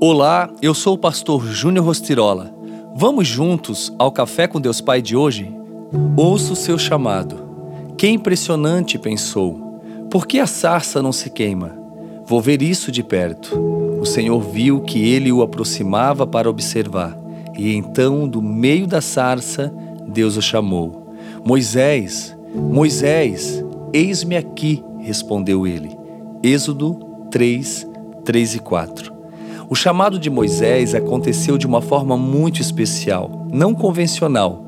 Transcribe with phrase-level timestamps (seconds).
[0.00, 2.52] Olá, eu sou o pastor Júnior Rostirola.
[2.96, 5.54] Vamos juntos ao Café com Deus Pai de hoje?
[6.16, 7.36] Ouça o seu chamado.
[7.96, 9.80] Que impressionante, pensou.
[10.10, 11.78] Por que a sarça não se queima?
[12.26, 13.56] Vou ver isso de perto.
[14.00, 17.16] O Senhor viu que ele o aproximava para observar,
[17.56, 19.72] e então, do meio da sarça,
[20.08, 21.14] Deus o chamou.
[21.44, 25.96] Moisés, Moisés, eis-me aqui, respondeu ele.
[26.42, 26.98] Êxodo
[27.30, 27.86] 3,
[28.24, 29.13] 3 e 4.
[29.68, 34.62] O chamado de Moisés aconteceu de uma forma muito especial, não convencional.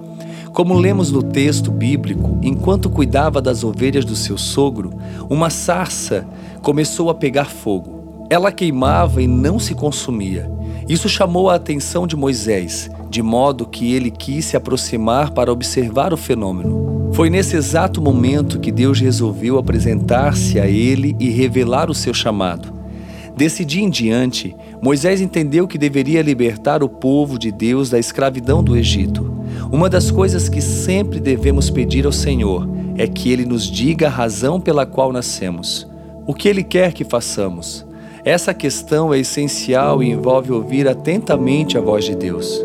[0.52, 4.90] Como lemos no texto bíblico, enquanto cuidava das ovelhas do seu sogro,
[5.28, 6.26] uma sarça
[6.62, 8.26] começou a pegar fogo.
[8.30, 10.50] Ela queimava e não se consumia.
[10.88, 16.14] Isso chamou a atenção de Moisés, de modo que ele quis se aproximar para observar
[16.14, 17.10] o fenômeno.
[17.12, 22.75] Foi nesse exato momento que Deus resolveu apresentar-se a ele e revelar o seu chamado.
[23.36, 28.64] Desse dia em diante, Moisés entendeu que deveria libertar o povo de Deus da escravidão
[28.64, 29.30] do Egito.
[29.70, 34.10] Uma das coisas que sempre devemos pedir ao Senhor é que Ele nos diga a
[34.10, 35.86] razão pela qual nascemos.
[36.26, 37.84] O que Ele quer que façamos.
[38.24, 42.64] Essa questão é essencial e envolve ouvir atentamente a voz de Deus.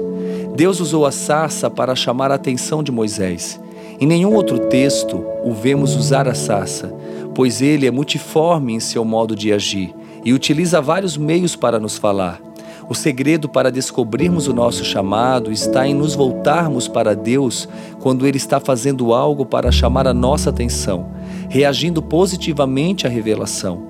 [0.56, 3.60] Deus usou a sarça para chamar a atenção de Moisés.
[4.00, 6.96] Em nenhum outro texto o vemos usar a sarça,
[7.36, 9.94] pois ele é multiforme em seu modo de agir
[10.24, 12.42] e utiliza vários meios para nos falar.
[12.90, 17.68] O segredo para descobrirmos o nosso chamado está em nos voltarmos para Deus
[18.02, 21.08] quando Ele está fazendo algo para chamar a nossa atenção,
[21.48, 23.82] reagindo positivamente à revelação.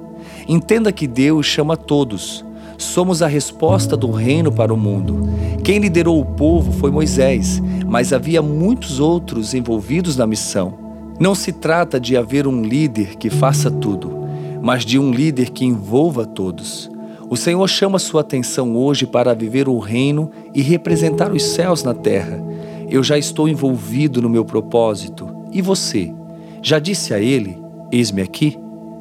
[0.47, 2.45] Entenda que Deus chama todos.
[2.77, 5.27] Somos a resposta do reino para o mundo.
[5.63, 10.77] Quem liderou o povo foi Moisés, mas havia muitos outros envolvidos na missão.
[11.19, 14.20] Não se trata de haver um líder que faça tudo
[14.61, 16.89] mas de um líder que envolva todos.
[17.29, 21.93] O Senhor chama sua atenção hoje para viver o reino e representar os céus na
[21.93, 22.43] terra.
[22.89, 25.29] Eu já estou envolvido no meu propósito.
[25.51, 26.13] E você?
[26.61, 27.57] Já disse a ele:
[27.91, 28.57] Eis-me aqui?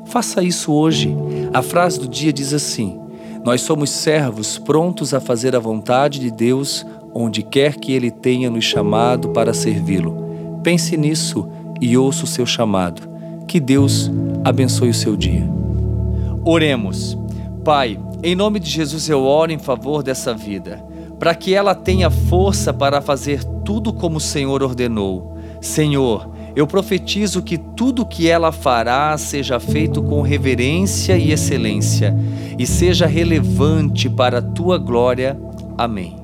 [0.07, 1.15] Faça isso hoje.
[1.53, 3.01] A frase do dia diz assim:
[3.45, 8.49] Nós somos servos prontos a fazer a vontade de Deus onde quer que Ele tenha
[8.49, 10.61] nos chamado para servi-lo.
[10.63, 11.49] Pense nisso
[11.81, 13.09] e ouça o seu chamado.
[13.47, 14.11] Que Deus
[14.45, 15.60] abençoe o seu dia.
[16.45, 17.19] Oremos.
[17.65, 20.83] Pai, em nome de Jesus eu oro em favor dessa vida,
[21.19, 25.37] para que ela tenha força para fazer tudo como o Senhor ordenou.
[25.61, 32.17] Senhor, eu profetizo que tudo que ela fará seja feito com reverência e excelência
[32.59, 35.39] e seja relevante para a tua glória.
[35.79, 36.20] Amém.